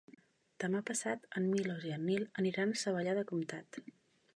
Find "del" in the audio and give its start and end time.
3.21-3.31